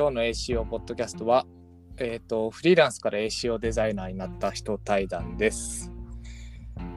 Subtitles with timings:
[0.00, 1.44] 今日の ACO ポッドキャストは、
[1.98, 5.92] えーと、フリーランスから ACO デザイナーになった人対談です。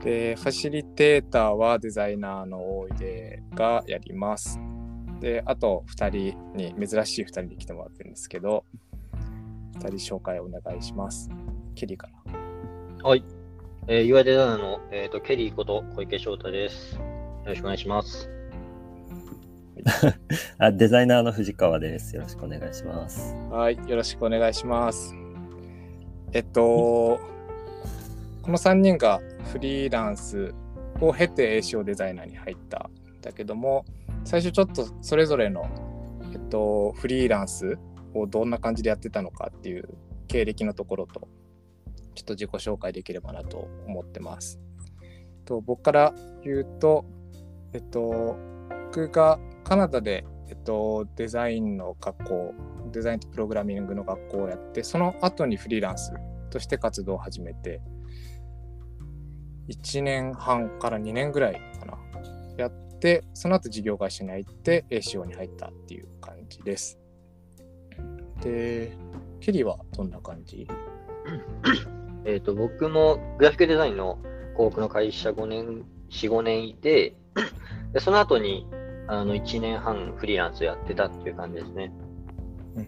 [0.02, 4.58] で、ファシリテーターはデザイナーの大出がやります。
[5.20, 8.64] で、あと2人に、珍しい2人に来てもらってるんですけど、
[9.80, 11.30] 2人紹介お願いします。
[11.76, 12.08] ケリーか
[13.04, 13.10] な。
[13.10, 13.26] はい。
[13.88, 16.96] えー、UI デザイナーの、えーと、ケリーこと小池翔太です。
[16.96, 17.02] よ
[17.48, 18.33] ろしくお願いします。
[20.58, 22.16] あデザイナーの藤川です。
[22.16, 23.36] よろしくお願いします。
[23.50, 25.16] はい、よろしくお願いします。
[26.32, 27.20] えっと、
[28.42, 30.54] この3人がフリーランス
[31.02, 33.86] を経て ACO デザイナーに入ったんだけども、
[34.24, 35.66] 最初ちょっとそれぞれの、
[36.34, 37.78] えっと、フリーランス
[38.14, 39.90] をどんな感じでやってたのかっていう
[40.28, 41.28] 経歴のところと、
[42.16, 44.60] ちょっと自己紹介できればなと思ってます。
[45.46, 47.06] と僕から言うと、
[47.74, 48.38] えっと、
[48.86, 52.54] 僕がカナダで、えっと、デザインの学校、
[52.92, 56.14] デザインとプログラミングの学校をやって、その後にフリーランス
[56.50, 57.82] として活動を始めて、
[59.70, 61.98] 1年半から2年ぐらいかな。
[62.58, 67.00] やって、その後事業会社に入って ACO に入ったっていう感じです。
[68.42, 68.98] で、
[69.40, 70.68] ケリーはどんな感じ？
[72.26, 74.18] えっと、僕もグラフィックデザインの
[74.54, 77.16] 広告の会社5年、4、5年いて、
[77.94, 78.68] でその後に
[79.08, 81.92] あの1年半フリーランスやってたっていう感じですね。
[82.76, 82.88] うん。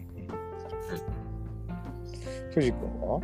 [2.54, 3.20] 藤君は？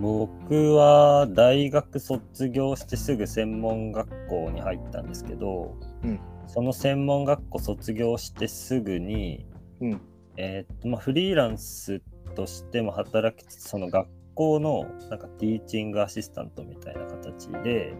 [0.00, 5.74] 僕は大学卒業してすぐ専門学校に入ったんですけど、
[6.04, 9.46] うん、その専門学校卒業してすぐに、
[9.80, 10.00] うん、
[10.36, 12.02] えー、っとまあ、フリーランス
[12.34, 17.94] としても働きつつその学校のなんかティーチングアシスタントみたいな形で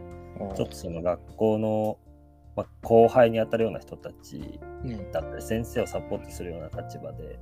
[0.55, 1.99] ちょっとその学校の
[2.57, 4.59] まあ、後輩に当たるような人たち
[5.13, 7.39] だったり、先生をサポートするような立場で、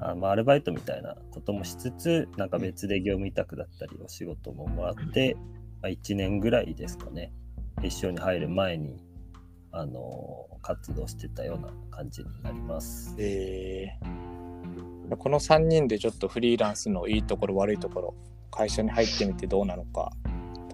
[0.00, 5.36] あまあ、アルバイトみたいなこともしつつ、なんか別で業務委託だったり、お仕事ももらって、
[5.80, 7.32] まあ、1年ぐらいですかね、
[7.82, 8.96] 一緒に入る前に、
[9.70, 13.14] あのー、活動してたような感じになります。
[13.18, 18.14] えー、この3人でちょっとフリーランスのいいところ、悪いところ、
[18.50, 20.10] 会社に入ってみてどうなのか、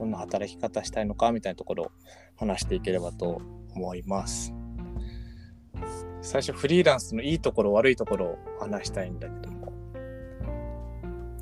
[0.03, 1.93] どんな働き方したいのかみたいなところを
[2.37, 3.41] 話していければと
[3.73, 4.53] 思います。
[6.23, 9.73] 最初フリーランスのいいところ悪いところを話したいんだけども。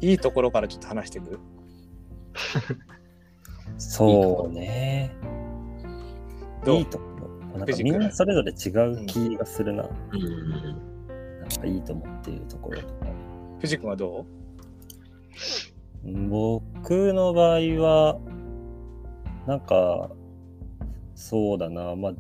[0.03, 1.41] いいところからちょっと話していく
[3.78, 5.10] そうね。
[6.66, 7.04] いいとこ
[7.54, 7.59] ろ。
[7.60, 10.50] なんかみんなそれぞれ違う気がするな、うん、
[11.41, 13.06] なんかいいと思っているところとか。
[13.60, 14.27] 藤君はどう？
[16.03, 18.19] 僕の場合は
[19.50, 20.09] なんか
[21.16, 22.12] そうだな、まあ、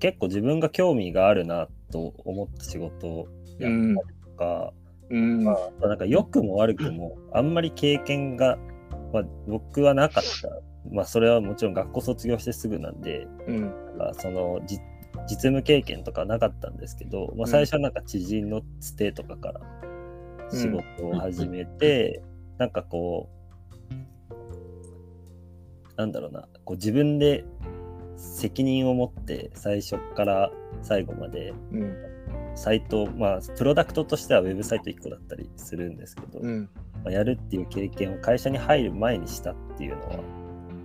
[0.00, 4.74] 結構自分が興味があるなと思った仕事をやったりとか、
[5.08, 8.58] うん、まあ、なんか良くも悪くも、あんまり経験が、
[9.14, 10.50] まあ、僕はなかった。
[10.94, 14.80] まあ、それはもちろん学校卒業してすぐなんで、うん、なんかその実
[15.26, 19.60] 務経験とかなかったんですけど、まあ、最初はなんか知人のつてとかから
[20.50, 22.20] 仕事を始めて、
[22.52, 23.38] うん、なんかこう、
[25.96, 27.46] なんだろうな、こう自分で
[28.18, 30.50] 責任を持って最初から
[30.82, 31.96] 最後まで、うん、
[32.54, 36.68] サイトまあプロダクトとしてはウェブサイト1個だったりするんですけど、うん、
[37.02, 40.16] まあ、やるっていう経験を会社に入る前にしたっていうのは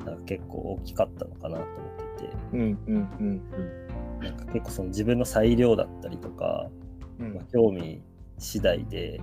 [0.06, 4.38] なんか結構大きかったのかなと思っていて、うんうんうんなん。
[4.38, 6.70] か結構その自分の裁量だったりとか、
[7.18, 8.02] まあ、興味
[8.38, 9.20] 次第で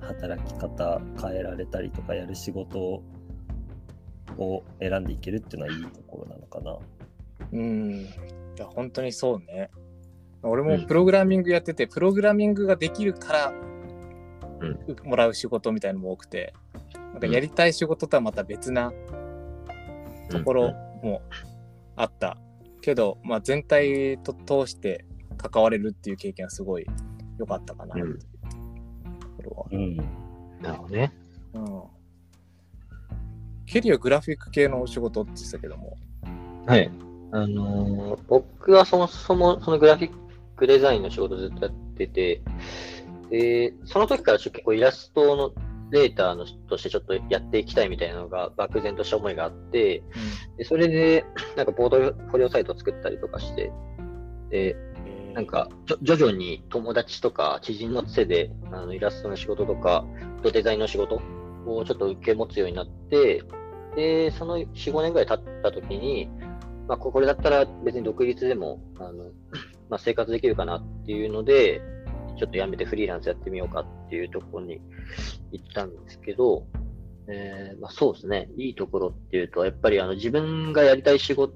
[0.00, 3.02] 働き方変えられたりとかやる仕事を
[4.80, 6.78] 選んでいけるっていうのはいいところなのかな。
[7.52, 7.90] うん。
[8.00, 8.06] い
[8.56, 9.70] や、本当にそうね。
[10.42, 13.52] 俺もプログラミングやってて、うん、プログラミングができるから、
[14.60, 16.54] うん、もらう仕事みたいのも多くて、
[17.12, 18.92] なんかやりたい仕事とはまた別な
[20.30, 20.72] ところ
[21.02, 21.22] も
[21.96, 22.36] あった。
[22.80, 25.04] けど、まあ、全体と通して
[25.36, 26.86] 関われるっていう経験はすごい
[27.38, 28.26] 良かったかな、うん、と
[29.36, 29.66] ころは。
[29.72, 29.96] うん。
[30.60, 31.12] なるほどね。
[31.54, 31.82] うん。
[33.70, 35.96] ケリーはグラフィック系のお仕事って言ってたけども。
[36.66, 36.90] はい。
[37.32, 40.12] あのー、僕はそもそもそのグラフィッ
[40.56, 42.42] クデザインの仕事ずっとやってて、
[43.30, 45.52] で、その時から結構イラストの
[45.90, 49.98] データのとしてちょっとやっていきたいみたいなのが漠然とした思いがあって、
[50.50, 51.24] うん、でそれで
[51.56, 53.70] なんかボードフォリオサイトを作ったりとかして、
[54.50, 54.76] で、
[55.34, 55.68] なんか
[56.02, 60.04] 徐々に友達とか知人のつてであのイラストの仕事とか
[60.42, 61.20] デザインの仕事
[61.66, 63.42] をちょっと受け持つようになって、
[63.96, 66.28] で、その4、5年ぐらい経った時に、
[66.86, 69.24] まあ、これだったら別に独立でも、あの、
[69.90, 71.82] まあ、生活できるかなっていうので、
[72.38, 74.80] ちょっと辞めてフリーランスやってみようかっていうところに
[75.52, 76.66] 行ったんですけど、
[77.28, 78.48] えーまあ、そうですね。
[78.56, 81.52] いいところっていうと、やっぱりあの自分がやりたい仕事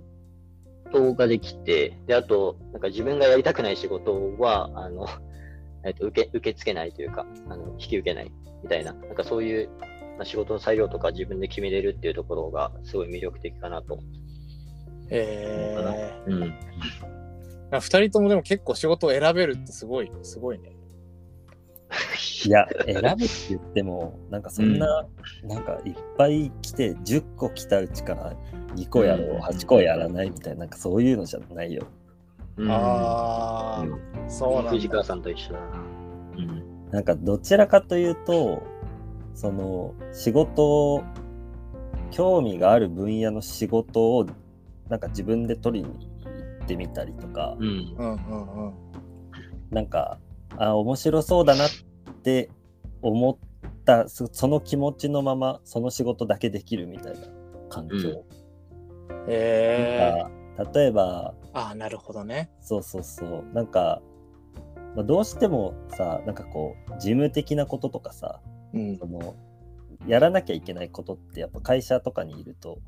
[1.15, 5.07] ができて、で、あと、なんか自分がやりたくない仕事は、あの、
[5.85, 8.31] えっと、受け、受け付けないというか、あの、引き受けない
[8.63, 9.71] みたいな、なんかそういう、
[10.25, 13.99] 仕事の裁量とか自分で決めれるっていうところがすごい魅力的かなと。
[15.11, 15.77] え
[16.27, 16.43] うん。
[16.43, 16.55] ー、
[17.71, 20.73] 2人ともでも結構仕事を選べるってすごい、すごいね。
[22.47, 25.07] いや、選ぶって言っても、なんかそんな、
[25.45, 28.35] なんかいっぱい来て、10個来たうちから
[28.75, 31.87] 2個やろう、うん8個やらないみたいな、なんかそういうのじゃないよ。
[32.57, 34.71] うんああ、うんそうなんだ。
[34.71, 35.67] 藤川さんと一緒だな。
[36.37, 36.91] うん。
[36.91, 38.63] なんかどちらかというと、
[39.35, 41.03] その仕事を、
[42.11, 44.27] 興味がある分野の仕事を、
[44.89, 47.95] なんか自分で取りに行ってみたりとか、うん。
[47.99, 48.75] うんうんうん。
[49.71, 50.19] なんか、
[50.59, 51.71] あ、面白そうだなっ
[52.23, 52.51] て
[53.01, 57.21] 思った、そその気持ちのまま、その仕事だけできるみたいな
[57.71, 58.25] 環境。
[59.29, 62.51] えー、なんか例えば、ああ、なるほどね。
[62.61, 64.03] そうそうそう、なんか、
[64.95, 68.41] まあ、どうしてもさ、なんかこう、事務的なこととかさ、
[68.75, 69.07] うんそ。
[69.07, 69.35] の、
[70.07, 72.79] やらなきゃいけないことってやっぱ会社とかにいると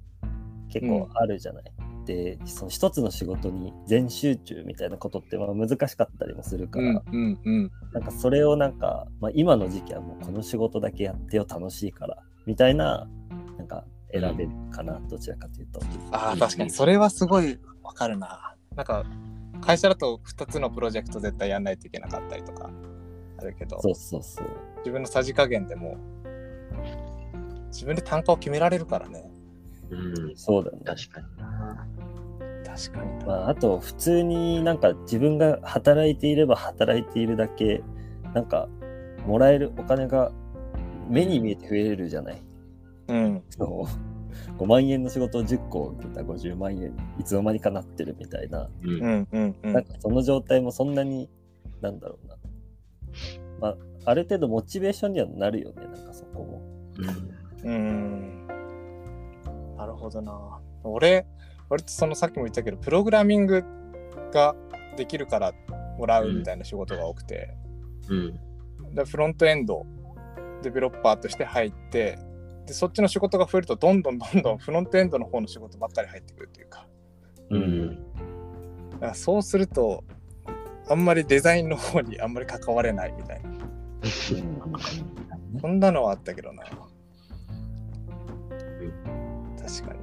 [0.69, 1.65] 結構あるじゃない。
[2.07, 7.71] で、その一つの仕事に全集中みたいなことってまあ難しかったりもするから、うんうんうん。
[7.93, 13.09] なんかそれをなんか、まあ、今の時期はもうこの仕事だけやってよ楽しいからみたいな
[13.59, 15.81] なんか選べるかな、どちらかというと。
[16.13, 18.55] ああ、確かにそれはすごいわかるな。
[18.77, 19.05] なんか、
[19.61, 22.71] 会社だと2つのプロジェクト絶対やんないといけなかったりとかあ
[23.45, 24.47] るけど、そうそうそう。
[24.79, 25.97] 自分のさじ加減でも
[27.69, 29.31] 自分で単価を決められるからね。
[29.91, 29.97] う
[30.33, 30.37] ん。
[30.37, 30.79] そうだね。
[30.85, 31.87] 確かにな。
[32.67, 33.27] 確かにな。
[33.27, 37.83] まあ、あと普通になんか自分が働いていれば働いているだけ
[38.33, 38.69] なんか
[39.27, 40.33] もらえるお金が
[41.09, 42.43] 目に見えて増えるじゃない？
[43.09, 43.43] うん。
[43.51, 48.97] そう5万円の仕事を10個受けた50万円いつの間にかなってるみたいな、うんう。
[48.97, 49.73] んうんうん。
[49.73, 51.29] なんかその状態もそんなに
[51.81, 52.37] なんだろうな。
[53.61, 53.77] まあ、
[54.07, 56.63] ある程度モチベーションにはなるよね、なんかそこも。
[57.65, 58.47] うん。
[59.77, 60.61] なるほどな。
[60.83, 61.27] 俺、
[61.69, 63.65] 割とそのさっきも言ったけど、プログラミング
[64.33, 64.55] が
[64.97, 65.53] できるから
[65.99, 67.55] もらうみたいな仕事が多くて、
[68.09, 68.41] うん。
[68.95, 69.85] でフロントエンド
[70.63, 72.19] デベロッパーとして入って
[72.67, 76.87] でそっちの仕事が増えるとどんどんどんどんフロントエンドの方の仕事ばっかり入ってくるっていうか
[77.51, 77.57] う。
[77.57, 78.13] うん
[78.93, 80.05] だからそうすると
[80.89, 83.51] あんまりデザインの方にあんまり関われないみたいな。
[85.61, 85.81] そん。
[85.81, 86.63] なのはあったけどな。
[86.63, 86.77] 確
[89.89, 90.01] かに。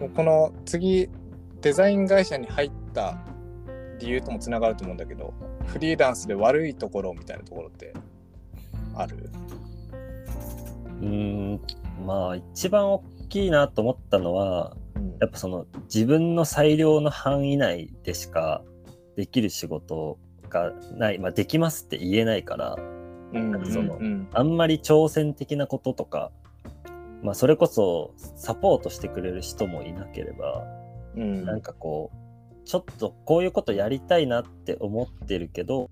[0.00, 1.10] もうこの次
[1.60, 3.18] デザイン会社に入った
[3.98, 5.34] 理由ともつながると思うんだけど
[5.66, 7.92] フリーランスで悪いところみたいなところって
[8.94, 9.30] ある？
[11.02, 11.60] うーん、
[12.06, 14.74] まあ一番大きいなと思ったのは、
[15.20, 18.62] やっぱその自分の裁量の範囲内でしか
[19.16, 20.18] できる仕事
[20.48, 22.76] がない、まあできますって言えないから、
[23.32, 26.32] うんなんかそのうんあんまり挑戦的なこととか、
[27.22, 30.64] まあそれこそサポートしてくれる人もいなければ、
[31.16, 31.44] うん。
[31.44, 35.90] なんかこう、ちょっとこういうことやりたいなって思ってるけど、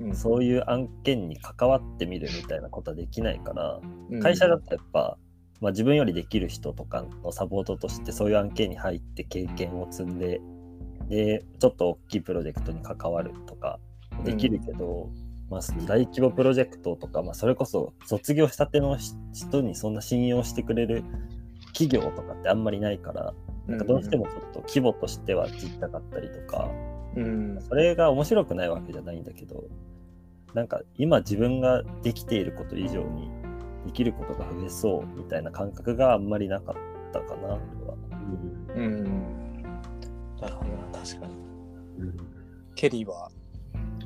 [0.00, 0.16] うん。
[0.16, 3.80] そういう案件に関わってみるみたいなことはできないから、
[4.10, 4.20] うん。
[4.20, 5.16] 会社だとやっぱ、
[5.60, 10.40] まあ、自分よりできる人とかのサポートとしてそういう案件に入って経験を積んで
[11.08, 13.78] でちょっと大きいプロジェクトに関わるとか
[14.24, 15.10] できるけど、
[15.50, 18.96] まあ、大規模プロジェクトとか、まあ、それこそ卒業したての
[19.32, 21.04] 人にそんな信用してくれる
[21.72, 23.34] 企業とかってあんまりないから
[23.66, 26.68] なんかどうしてもちょっと規模としてはちっちゃかったりとか
[27.16, 27.58] うん。
[27.60, 29.64] それが面白くないわけじゃないんだけど
[30.54, 33.30] なんか今自分ができていること以上に
[33.86, 36.76] できることが増えそうみたいな感覚があんまりなかっ
[37.12, 37.94] たかな俺は。
[38.76, 39.04] うん。
[40.40, 40.70] なるほど。
[40.70, 41.32] な確かに。
[41.98, 42.16] うん。
[42.74, 43.30] ケリーは？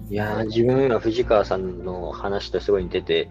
[0.09, 3.29] いやー、自分は藤川さんの話とすごい似てて、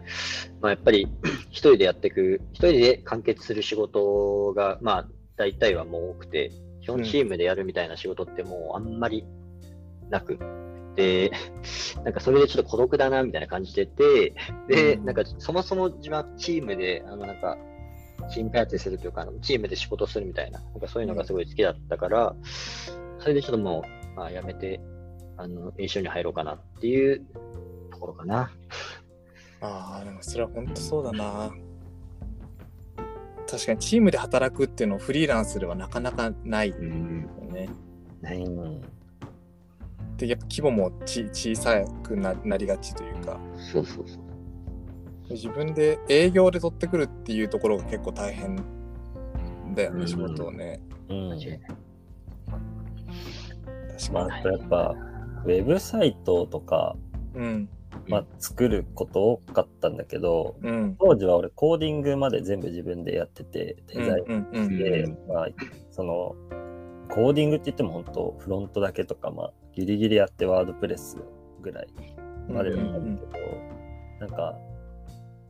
[0.61, 1.07] まあ、やっぱり
[1.49, 5.07] 一人でやっていく、一人で完結する仕事が、まあ、
[5.37, 9.25] 大体はもう多くて、基本チームでやるみたいな仕事ってもうあんまり
[10.09, 10.37] なく。
[10.95, 11.31] で、
[12.03, 14.33] なんかそれでちょっと孤独だなみたいな感じてて、
[14.67, 15.05] で、うん。
[15.05, 17.57] なんかそもそも自分はチームで、あのなんか、
[18.29, 22.35] チーム開発するというか、チームで仕事するみたいな、なんかそういうのがすごい好きだったから、
[23.25, 24.79] それでちょっともう、まあ、やめて、
[25.35, 27.25] あの、一緒に入ろうかなっていう
[27.91, 28.51] ところかな。
[29.61, 31.49] ああでもそれは本当そうだな
[33.49, 37.27] 確かにチームで働くっていうのをフリーランスではなかなかないようん。
[37.51, 37.67] ね
[38.21, 38.43] ない。
[38.43, 38.81] うん
[40.17, 45.33] でやっぱ規模もち小さくななりがちというかそうそうそう。
[45.33, 48.55] 自分で営業で取ってくるっていうところが結構大変
[49.73, 50.79] だよね、うん仕事をね。
[51.09, 51.84] うん間違いない。
[53.97, 54.95] 確かまあ、あとやっぱ、
[55.45, 56.95] ウェブサイトとか、
[57.33, 57.41] に。
[57.41, 57.69] うん。
[58.07, 60.95] まあ、作ること多かったんだけど、うん。
[60.99, 65.47] 当時は俺コーディングまで全部自分でやってて、デザイうんうんンで、うんまあ、
[65.91, 66.35] その、
[67.09, 71.17] コーディングって言っても本当フロントだけとか、まあ、ギリギリやってワードプレス
[71.61, 71.87] ぐらい
[72.49, 73.47] までだったんだけど、
[74.19, 74.57] なんか、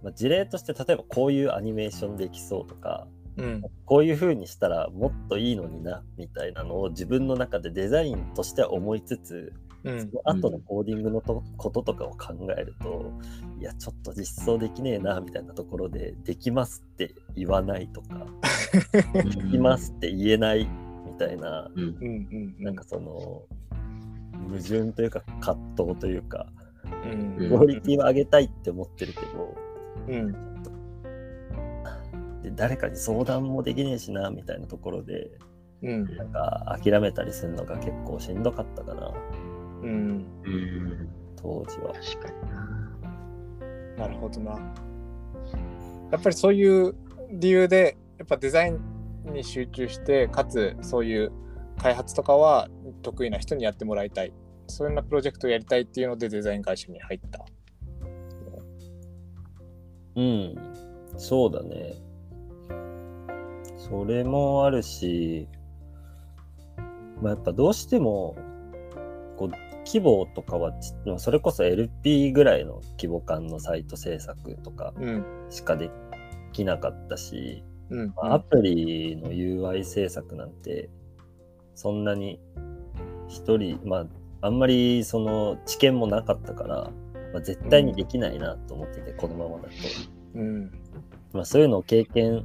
[0.04, 3.62] まあ、事例として例えばこういうアニメーションできそうとか、うん。
[3.86, 10.00] こういう風にしたらもっといいのになみたいなのを自分の中でデザインとしては思いつつ、うん。
[10.00, 13.12] その後のコーディングのとこととかを考えると、
[13.60, 18.26] いや、ちょっと実装できねえなみたいなところで、できますって言わないとか、
[19.14, 20.68] できますって言えない
[21.06, 22.56] みたいな、うん。
[22.60, 23.44] なんかその、
[24.50, 26.48] 矛盾というか葛藤というか、
[27.04, 27.38] うん。
[27.40, 29.56] うんクオリティを上げたいって思ってるけど、
[30.08, 30.36] うん。
[32.46, 35.32] で誰かに相談もできねえしなみたいなところで、
[35.82, 36.16] うん。
[36.16, 39.12] なんか諦めたりするのが結構しんどかったかな、
[39.82, 40.26] うん。
[40.44, 41.10] うん。
[41.36, 41.94] 当時は。
[41.94, 42.52] 確かに
[43.98, 44.08] な。
[44.08, 44.52] なるほどな。
[46.12, 46.96] やっぱりそういう
[47.32, 51.32] 理由で、やっぱデザインに集中して、かつそういう
[51.78, 52.70] 開発とかは
[53.02, 54.34] 得意な人にやってもらいたい。
[54.68, 57.46] そういうようなプロジェクトをやりたいっていうのでデザイン会社に入った。
[60.16, 60.56] うん、
[61.18, 61.94] そうだね。
[63.90, 65.48] それもあるし、
[67.22, 68.36] まあ、やっぱどうしても、
[69.38, 69.52] こう、
[69.86, 70.74] 規模とかは
[71.18, 75.26] それこそ LP ぐらいの規模感のサイト制作とかうん。
[75.52, 75.92] しかで
[76.52, 78.14] きなかったし、うん。
[78.16, 80.90] まあアプリの UI 制作なんて、
[81.76, 82.40] そんなに
[83.28, 84.08] 一人、まあ、
[84.42, 86.92] あんまりその知見もなかったから、
[87.34, 89.70] まあ、絶対にできないなと思ってて、このままだと。
[90.34, 90.72] うん。
[91.34, 92.44] まあ、そういうのを経験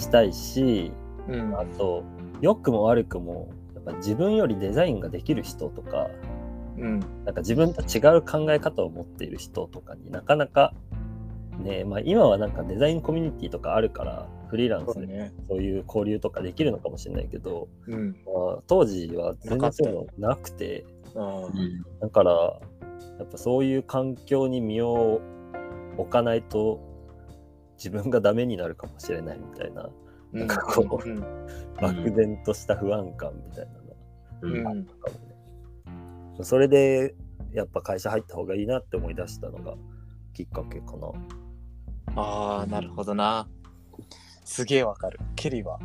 [0.00, 0.92] したいし、
[1.28, 1.58] うん。
[1.58, 2.02] あと、
[2.40, 6.08] 良くも悪くも、やっぱ自分よりデザインができる人とか、
[6.76, 7.00] うん。
[7.24, 10.72] なんか自分と違う考え方を持っている人とかになかなか、
[11.58, 18.16] ね、まあ今はなんかデザインコミュニティとかあるから、フリーランスでそういう交流とかできるのかもしれないけど、うん。
[18.26, 20.84] まあ、当時は全然そういうのなくて。
[22.00, 22.32] だから、
[23.18, 25.20] やっぱそういう環境に身を
[25.98, 26.80] 置かないと
[27.82, 29.88] 自分がダメになるかもしれないみたいな、
[30.32, 31.20] なんかこううん。
[31.80, 33.94] 漠然とした不安感みたいなのが
[34.42, 34.76] うん。
[34.78, 34.84] うん。
[34.84, 35.14] かも
[36.36, 36.44] ね。
[36.44, 37.14] それで、
[37.54, 39.74] やっぱ会社入った方がいいなって思い出したのが
[40.34, 41.08] きっかけかな。
[42.16, 43.48] ああ、なるほどな。
[44.44, 45.18] すげえわかる。
[45.36, 45.80] ケリーは？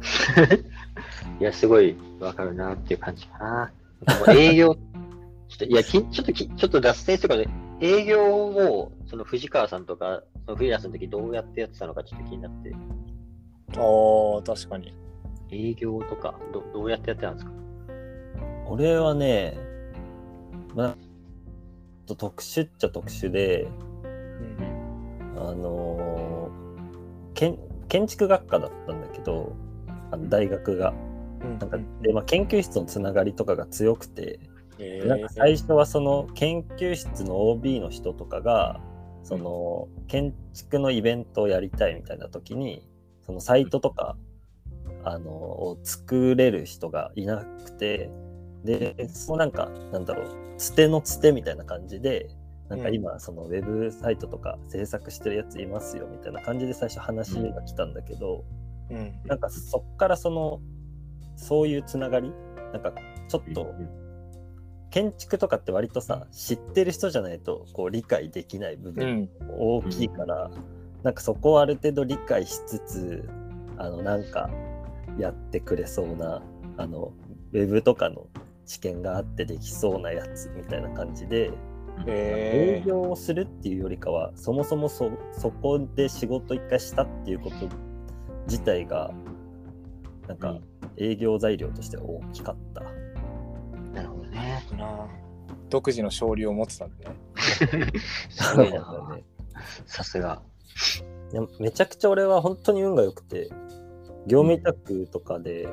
[1.40, 4.32] いや、すごいわかるなっていう感じかな。
[4.34, 4.74] 営業、
[5.48, 7.50] ちょっと、いや、きちょっとき、ちょっと脱線するからね、
[7.80, 10.22] 営業を、その藤川さんとか、
[10.56, 12.72] フリーランスの時どうやってやってたのかちょっと気になって、
[13.76, 14.94] ああ、確かに。
[15.50, 17.52] 営業とか、どどうやってやってたんですか？
[18.68, 19.58] 俺はね、
[20.74, 20.96] まあ、
[22.16, 25.38] 特殊っちゃ特殊で、うん。
[25.38, 29.52] あのー建建築学科だったんだけど、
[30.10, 30.90] あの大学が。
[31.42, 34.38] うんなんかで、まあ、研究室のつながりとかが強くて、
[34.78, 38.78] えなんか最初はその研究室の OB の人とかが、
[39.22, 42.84] その建築のイベントをやりたいみたいな時に、
[43.22, 44.16] そのサイトとか、
[45.04, 48.10] あの、を作れる人がいなくて、
[48.64, 50.26] で、そのなんか、なんだろう、
[50.58, 52.28] つてのつてみたいな感じで、
[52.68, 58.44] なんか今、そのウェブサイトとか制作してるやついますよみたいな感じで最初話が来たんだけど、
[58.90, 59.20] うん。
[59.26, 60.60] なんかそっからその、
[61.36, 62.32] そういうつながり
[62.72, 62.92] なんか
[63.28, 63.74] ちょっと
[64.90, 69.28] 建築とかって割とさ知ってる人じゃないとこう理解できない部う分ん。
[69.58, 70.50] 大きいから、
[71.02, 73.28] なんかそこをある程度理解しつつ
[73.78, 74.50] あのなんか
[75.18, 76.42] やってくれそうな
[76.76, 77.12] あの
[77.52, 78.26] ウェブとかの
[78.66, 81.50] 知見があってできそうなやつみたいな感じで、
[82.06, 87.68] 営えー、業をするっていうよりかはそもそもそそこで仕事一回したっていうこと
[88.46, 89.12] 自体が
[90.28, 90.58] なんか
[90.96, 92.69] 営業材料として大きかった。
[94.80, 95.08] な
[95.68, 97.16] 独自の勝利を持ってたんだね。
[98.28, 99.18] すごいな
[99.86, 100.42] さすが。
[101.32, 103.48] いやめちゃくちゃ俺は本当に運が良くて、
[104.26, 105.68] 業務委託とかで、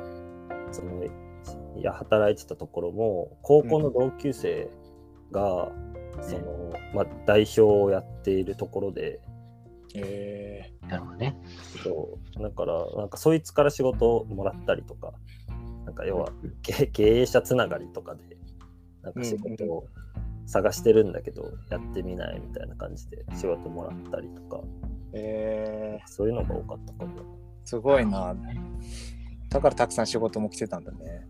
[0.71, 4.69] その、いや、働いてたところも、高校の同級生
[5.31, 5.71] が、
[6.21, 9.19] その、まあ、代表をやっているところで、
[9.95, 11.35] えなるほどね。
[11.83, 15.13] そう、だから、なんかそいつから仕事をもらったりとか、
[15.85, 16.29] なんか要は
[16.61, 18.36] 経経営者つながりとかで、
[19.07, 19.87] なんか仕事を
[20.45, 24.61] 探してるんだけど、やってみないみたいな感じで仕事もらったりとか、
[25.13, 27.15] えそういうのが多かったかも。
[27.15, 27.21] ー、
[27.65, 28.35] すごいな。
[29.49, 31.27] だからたくさん仕事も来てたんだね。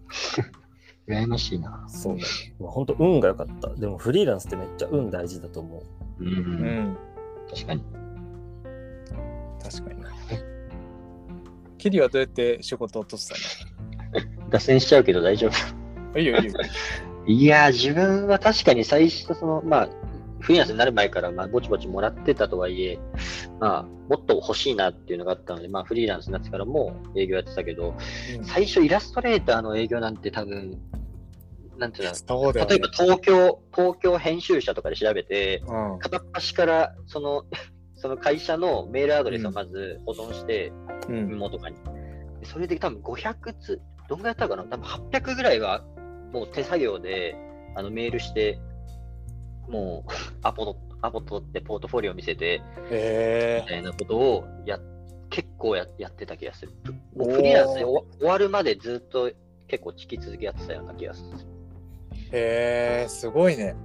[1.08, 1.86] 羨ましいな。
[1.88, 2.26] そうだね。
[2.60, 3.74] まあ、本当運が良かった。
[3.76, 5.84] でもフリーランスってめっちゃ運大事だと思
[6.20, 6.24] う。
[6.24, 6.28] う。
[6.28, 6.34] うん
[6.92, 6.98] ん、
[7.50, 7.84] 確かに。
[9.64, 9.98] 確かに。
[11.78, 13.36] キリはどうやって仕事を落とした
[14.50, 15.52] 脱線しちゃうけど大丈夫。
[16.14, 16.54] のいいよいいよ。
[17.28, 19.90] いやー、自分は確かに最初、その、まあ、
[20.40, 23.00] フリーランスになる前から、まあ、ぼちぼちもらってたとはいえ、
[23.60, 27.96] まあ、もっと欲しいなっていうのがあったので、まあ、フリーランスになってからも営業やってたけど、
[28.38, 28.46] うん。
[28.46, 30.80] 最初イラストレーターの営業なんて多分、
[31.78, 32.66] なんていうの、ね。
[32.66, 37.44] 例えば東京、東京編集者とかで調べて、うん、片っ端から、その、
[38.00, 40.72] その会社のメールアドレスをまず保存して、
[41.10, 41.76] うん、かに。
[42.40, 44.64] でそれで多分500つ、どんぐらいやったかな？
[44.66, 45.84] 多分800ぐらいは
[46.32, 47.36] もう手作業で
[47.76, 48.60] あのメールして、
[49.68, 50.12] もう
[50.44, 54.80] アポとアポ取ってポートフォリオ見せてえみたいなことをや
[55.30, 56.74] 結構ややってた気がする。
[57.16, 59.32] もうフリーランスで終わるまでずっと
[59.68, 61.38] 結構聞き続けやってたような気がする。
[61.38, 63.76] ー、えー、すごいね。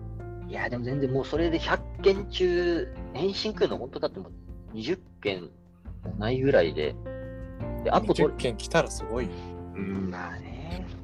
[0.49, 5.43] いや、でも全然もうそれで100件中、返信来るの本当だってもう20件
[6.05, 6.95] もないぐらいで、
[7.85, 8.37] で、アポ取20る。
[8.37, 9.33] 件来たらすごいよ。
[9.75, 10.52] うん、まあね。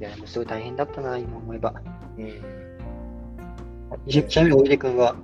[0.01, 1.75] いや、でもすごい大変だったな、今思えば。
[2.17, 2.43] うん。
[4.09, 5.17] ちちなみに、おいでくんは、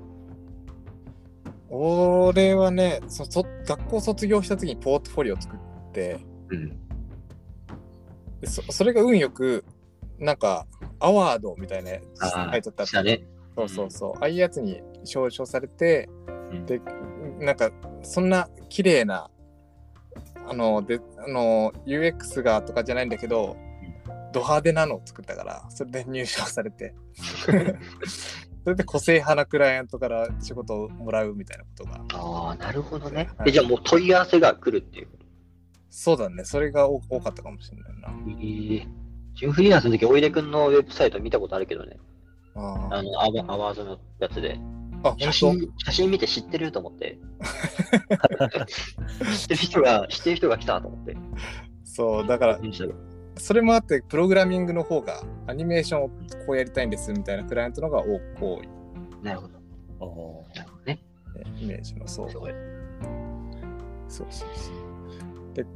[1.71, 5.59] 俺はねそそ、学校卒業した時にポートフォリオ作っ
[5.93, 6.69] て、うん。
[8.41, 9.65] でそそれが運よく、
[10.19, 10.67] なんか、
[11.01, 13.25] アワードみたいなやつあ書いてあったね。
[13.57, 14.13] そうそうそう。
[14.15, 14.81] ああいうやつに
[15.15, 16.09] 表彰されて、
[16.51, 16.81] うんで、
[17.39, 17.71] なんか、
[18.03, 19.31] そんな綺麗な、
[20.47, 23.57] あの、で、あの、UX がとかじゃないんだけど、
[24.35, 26.95] ド派手なのを作ったから、それで入賞されて、
[28.65, 33.31] それで個性派なクライアントから仕事をもらうみたいなことが、ああ、なるほどね。
[33.39, 35.13] はいえ、じゃあもう問い合わせが来るっていうこ
[35.97, 38.09] そうだね、それが多多かったかもしれないな。
[38.09, 38.15] と。
[38.43, 41.99] ええ自分フリーランスの時、おいでくんのウェブサイト見たことあるけどね。
[42.55, 44.59] ああの、アワアワードのやつで。
[45.03, 47.19] あ、写本真、写真見て知ってると思って。
[49.37, 51.15] 知ってる人が、知ってる人が来たと思って。
[51.15, 51.21] 当
[51.85, 52.59] そう、だから、
[53.37, 56.15] それもあって、プログラミングの方が、アニメーションをこ
[56.51, 58.05] うやりたいんですみたいなクライアントの方が
[58.41, 58.69] 多い、
[59.23, 59.55] なるほど。
[60.55, 61.01] なるほどね。
[61.35, 62.31] ね、イメージのそう。
[62.31, 62.55] そう
[64.09, 64.49] そうそう。
[65.55, 65.67] で、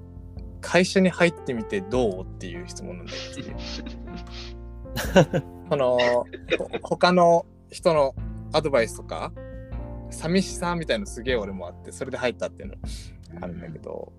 [0.60, 3.50] 会社に入ってみてどうっていう質問なんだよ、次。
[5.68, 6.26] この、ほ
[6.82, 8.14] 他の人の
[8.52, 9.32] アドバイスとか、
[10.10, 12.74] 寂しさみたいのすげえ俺もあって、それで入ったっていうの
[13.40, 14.12] あるんだけど、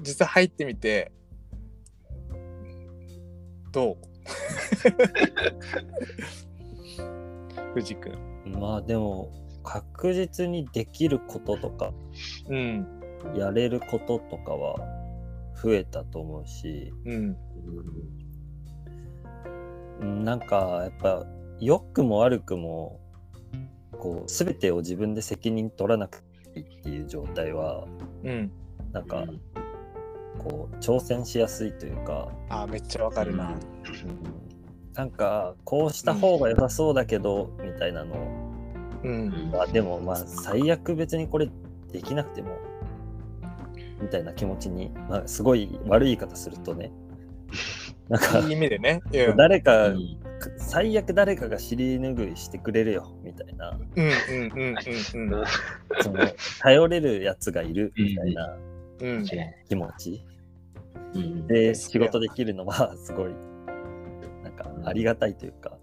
[0.00, 1.12] 実際入ってみて、
[3.76, 3.96] どう？
[7.74, 8.18] 藤君。
[8.58, 9.30] まあでも、
[9.62, 11.92] 確実にできることとか、
[12.48, 12.86] うん。
[13.36, 14.76] やれることとかは
[15.62, 17.36] 増えたと思うし、うん。
[20.00, 21.26] うんなんかやっぱ
[21.58, 23.00] 良くも悪くも
[23.98, 27.86] こう全てを自分で責任取らなくていいっていう状態は
[28.24, 28.52] うん。
[28.92, 29.24] なんか
[30.36, 33.50] こう挑戦しやすいというか、あーめっちゃわかるな。
[33.50, 33.56] うん。
[34.94, 38.16] なんかこうした方が良さそうだけど、みたいなの。
[39.04, 39.50] うん。
[39.52, 41.48] はでもまあ最悪別にこれ
[41.92, 42.58] できなくても
[44.00, 46.92] みたいな気持ちに、まあ、すごい悪い言い方するとね。
[48.08, 49.02] なんかいい意味でね。
[49.12, 50.18] うん誰か、うん。
[50.58, 53.70] 最悪誰かが尻拭いしてくれるよみたいな。
[53.96, 54.12] うんうん
[54.52, 54.74] うん
[55.16, 55.44] うんうん。
[56.02, 56.26] その
[56.60, 58.56] 頼れるやつがいるみたいな
[59.00, 59.24] うん、
[59.68, 60.24] 気持ち。
[61.14, 61.46] うん。
[61.46, 63.34] で仕事できるのは すごい
[64.42, 65.78] なんかありがたいというか。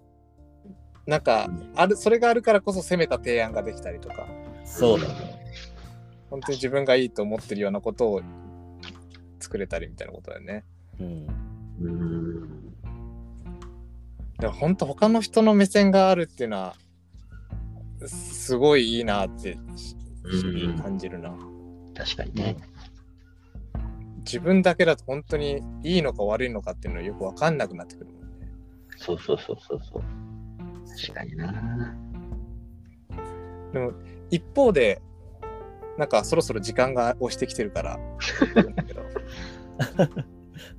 [1.06, 4.26] なんかあるそれがあるからこそ攻めた提案ができたりとか。
[4.64, 5.00] そう。
[5.00, 5.14] だね
[6.30, 8.22] 本当に自分がいいと思ってるようなことを
[9.38, 10.64] 作れたりみたいなことだよね。
[10.98, 11.26] うん。
[11.80, 12.74] うん
[14.38, 16.74] でも本当他の人の目線があるっていうのは
[18.04, 20.78] すすごいいいなってしうん。
[20.78, 21.34] 感じるな。
[21.94, 22.56] 確かにね。
[24.24, 28.50] 自分だけだと本当にいいのか悪いのかっていうのはよく分かんなくなってくるもんね。
[28.96, 30.02] そうそうそうそうそう。
[31.08, 31.52] 確かにな。
[33.72, 33.92] でも
[34.30, 35.02] 一方で
[35.98, 37.98] なんかそろそろ時間が押してきてるから
[38.54, 39.02] なんだけど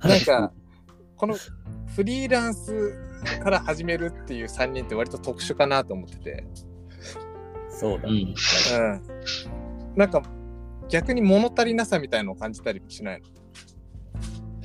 [0.00, 0.52] なんか
[1.16, 1.36] この
[1.94, 2.98] フリーランス
[3.42, 6.46] から始めるっていう3人って割と特殊かなと思ってて、
[7.68, 8.34] そうだね、
[8.74, 8.92] うん。
[8.92, 10.22] うん、なんか
[10.88, 13.26] 逆に物足りなさみたいのを感じたりもしないの？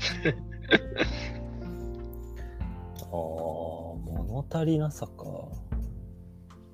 [3.01, 5.13] ああ、物足りなさか。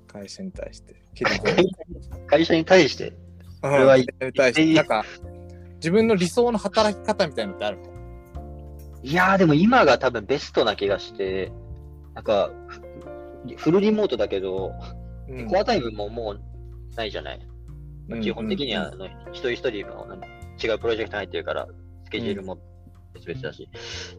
[0.06, 1.02] 会社に対して。
[2.26, 3.12] 会社に対して？
[3.62, 5.04] うんれは会社に対してなんか、
[5.76, 7.84] 自分の理想の働き方みたいなのってあるの？
[9.02, 11.52] いやーでも今が多分ベストな気がして、
[12.14, 12.50] なんか、
[13.46, 14.72] フフルリモートだけど、
[15.28, 16.40] うんコアタイムももう
[16.96, 17.38] ないじゃない？
[18.08, 20.06] まあうん基本的にはあの一人一人の
[20.62, 21.68] 違うプロジェクトに入ってるから、
[22.04, 22.58] スケジュールも
[23.26, 23.68] 別々だし、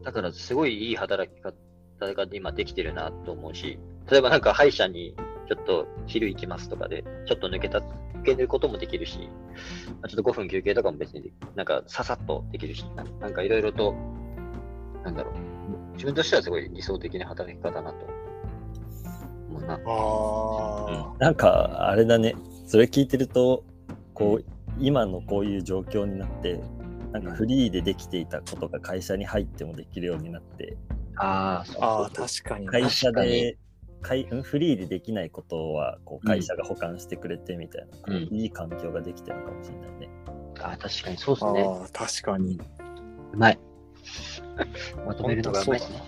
[0.03, 5.15] だからすごいいい働き方が今できてるなと思うし、例えばなんか歯医者に
[5.47, 13.95] ちょっと昼行きますとかで、ちょっと抜けた、抜けることもできるし、まあちょっと5分休憩とかも別にでなんかささっとできるし、ななんかいろいろと、
[15.03, 18.05] なんだろう、自分としてはすごい理想的な働き方だなと
[19.49, 19.79] 思うな。
[19.85, 22.35] あなんか、あれだね。
[22.67, 23.63] それ聞いてると、
[24.13, 24.45] こう、
[24.79, 26.59] 今のこういう状況になって、
[27.12, 30.78] なんかフリーでできていたことが会社に入ってもできるようになって、
[31.17, 31.86] ああ、そうあ。
[31.86, 32.67] ああ、そうそう確かに。
[32.67, 33.58] 会社で、
[34.02, 40.10] 会んフリーでできないことはこう会社が保管してくれてみたいな、こううんいい環境ができてるのかもしれないね。
[40.62, 41.63] ああ、確かにそうですね。
[41.63, 42.60] ああ、確かに。
[43.34, 43.60] うまい。
[45.06, 46.02] まとめるのがうまいですね。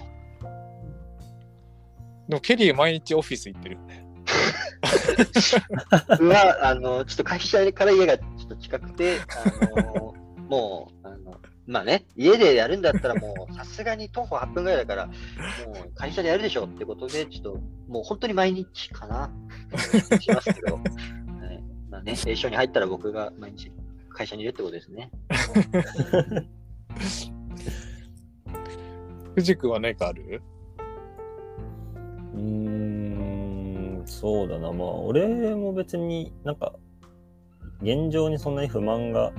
[2.30, 4.06] でも、ケリー毎日オフィス行ってるよね。
[6.10, 10.14] 僕は、あの、ちょっと会社から家がちょっと近くて、あの、
[10.52, 15.16] もう、あの、まあね、家でやるんだったらもう、さすがに徒歩8分ぐらいだから、もう
[15.96, 19.32] 会社でやるでしょってことで、ちょっと、もう本当に毎日かな、
[20.20, 20.84] しますけど、はい、
[21.90, 23.72] まあね、A 賞に入ったら僕が毎日
[24.10, 25.10] 会社にいるってことですね。
[29.36, 30.42] 藤君は何かある？
[32.34, 34.74] うーん、そうだな。
[34.74, 36.74] まあ、俺も別になんか、
[37.82, 39.32] 現状にそんなに不満が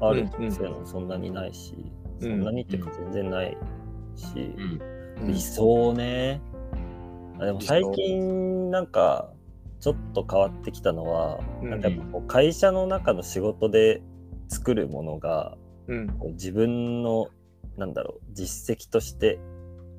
[0.00, 3.56] あるいうのもそんなにないし、うんそんなにっていうか全然ない
[4.16, 4.54] し、
[5.18, 5.26] うん。
[5.26, 6.40] 理想ね。
[7.38, 9.30] あでも最近なんか
[9.80, 14.02] ちょっと変わってきたのは、うんなんかこう会社の中の仕事で
[14.48, 15.56] 作るものが
[15.86, 16.08] うん。
[16.18, 17.28] こう自分の
[17.76, 19.38] なんだろう実績として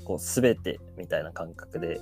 [0.05, 1.99] こう全てみたいな感覚で。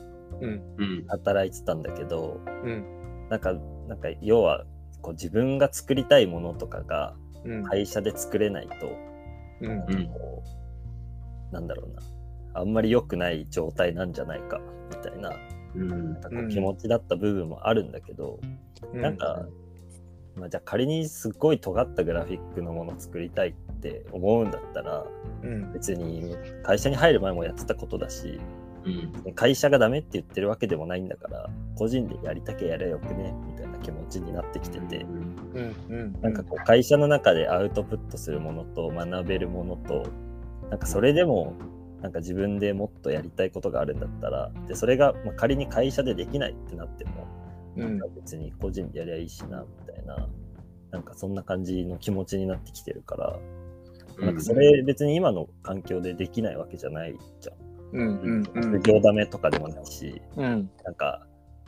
[1.07, 3.27] 働いてたんだけどうん。
[3.29, 3.53] なんか
[3.87, 4.65] なんか要は
[5.01, 7.26] こう自分が作りたいものとかがうん。
[7.69, 8.91] 会社で作れないと、
[9.61, 9.71] うん。
[9.71, 10.43] うんこ
[11.51, 12.01] うなんだろうな。
[12.53, 15.31] あんまり良くない状態なんじゃないかみたいな
[15.75, 16.13] うん。
[16.13, 18.39] なんか気持ちだった部分もあるんだけど、
[18.93, 19.01] うん。
[19.01, 19.45] なんか、
[20.35, 25.05] まあ、じゃあ仮にすっごい尖ったグラフィックのものを作りたいって思うんだったら
[25.43, 25.71] うん。
[25.73, 28.39] 別に会社に入る前もやってたことだし
[29.25, 29.33] うん。
[29.33, 35.75] 会社がダメって言ってるわけでもないんだから個人でやりたきゃやれよくねみたいな気持ちになってきてて、うん。
[35.89, 36.21] うん。
[36.21, 40.07] なんかこう会社の中でアウトプットするものと学べるものと
[40.69, 41.53] なんかそれでも
[42.01, 47.27] なんか自分でもっとやりたいことがあるんだったらでそれがまあ仮に会社でできないってなっても
[47.75, 47.99] うん。
[48.15, 50.27] 別に個人でやりゃいいしなみたいな
[50.91, 53.39] なんかそんな感じの気持ちになってきてるから、
[54.19, 57.55] なんかそれ別に今の環境でできないわけじゃないじゃん。
[57.93, 58.07] うん。
[58.07, 58.43] うん。
[58.53, 58.79] うん。
[58.79, 60.69] 副業ダメとかでもないしうん。
[60.83, 61.25] なんか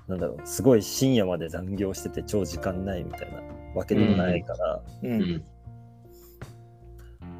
[0.08, 3.41] なんだろうすごい深夜まで残業してて超時間ないみたいな
[3.75, 5.08] わけでもないから、う。
[5.08, 5.43] うんん。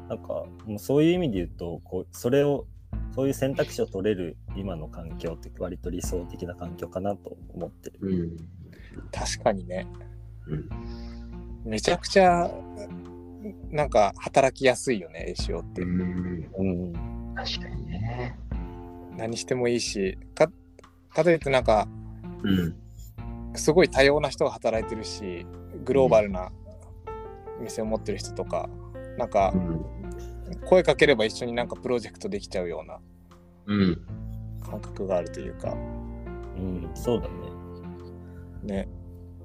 [0.08, 2.66] なんかもうそういう意味で言うとこうそれを
[3.14, 7.98] そういう選択肢を取れる今の環境って割と理想的な環境かなと思ってる。
[8.02, 8.36] うん。
[9.10, 9.86] 確かにね。
[10.46, 10.68] うん。
[11.64, 12.50] めちゃくちゃ、
[13.70, 15.82] なんか働きやすいよね、AC って。
[15.82, 16.50] うん。
[16.56, 18.38] うん、確かにね。
[19.20, 20.50] 何してもいいし、か、
[21.10, 21.86] かといってなんか、
[22.42, 22.74] うん。
[23.54, 25.46] すごい多様な人が働いてるし、
[25.84, 26.50] グローバルな
[27.60, 28.70] 店を持ってる人とか、
[29.18, 29.84] なんかう、ん。
[30.64, 32.98] 声かければ一緒になんかプロジェクトできちゃうような
[33.66, 34.00] うん。
[34.62, 35.76] 感覚があるというか、う
[36.58, 37.34] ん、そうだね。
[38.62, 38.88] ね、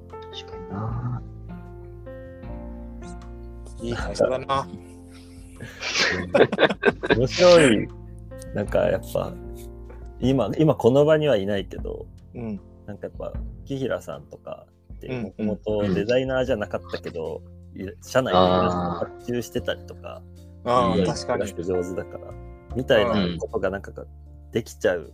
[0.09, 1.21] 確かにな。
[3.81, 4.67] いい会社だな。
[7.17, 7.87] 面白い。
[8.53, 9.33] なんかやっぱ
[10.29, 12.59] 今今この場にはいないけどうん。
[12.85, 13.33] なんかやっぱ
[13.65, 17.41] 木平さんとかってうんもともとデザイナーじゃなかったけど、
[17.75, 20.21] い社内で発注してたりとか
[20.65, 22.33] ああ、うん確かに上手だから
[22.75, 24.05] みたいなことがなんかが
[24.51, 25.13] できちゃう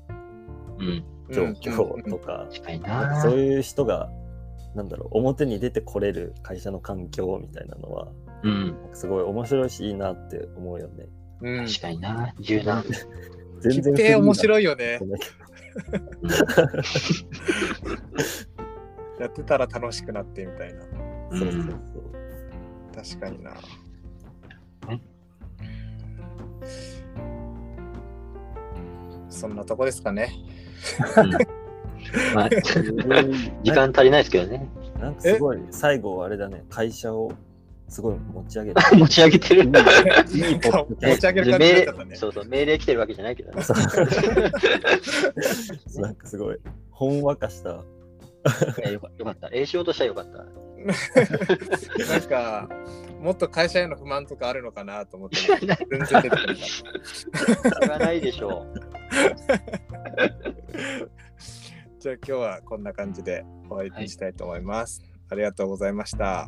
[0.79, 1.03] うん。
[1.31, 2.47] 状況とか。
[3.21, 4.09] そういう人が
[4.75, 8.07] なんだろう表に出てこれる会社の環境みたいなのは
[8.43, 8.75] うん。
[8.93, 11.05] すごい面白いしいいなって思うよね。
[11.41, 11.65] うん。
[11.65, 12.33] 確かにな。
[12.39, 12.83] 柔軟。
[13.69, 14.99] 切手面い白いよね
[19.19, 20.81] やってたら楽しくなってみたいな。
[21.31, 22.11] そうそうそう。
[22.95, 23.53] 確かにな。
[29.29, 30.31] そんなとこですかね。
[31.17, 31.31] うん
[32.35, 32.49] まあ、
[33.63, 34.67] 時間足りないですけどね。
[34.99, 37.31] なんかすごい、最後あれだね、会社を
[37.91, 38.81] すごい持ち上げて。
[38.95, 39.63] 持ち上げてる。
[39.63, 39.89] いいポッド
[40.95, 42.15] キャス持ち上げる感じ命令だったね。
[42.15, 43.61] そうそう、命令来てるわけじゃないけどね。
[43.65, 43.73] ト
[46.01, 46.57] なんかすごい、
[46.89, 47.71] ほんわかした。
[47.71, 49.49] よかよかった。
[49.51, 50.45] 栄養としてはよかった。
[52.09, 52.69] なんか、
[53.19, 55.75] もっと会社への不満とかあるのかなと思って、全然出
[56.21, 56.61] てこなかった。
[57.71, 58.67] それはないでしょ
[61.99, 65.01] じゃあ今日はこんな感じで終わりにしたいと思います。
[65.29, 66.47] ありがとうございました。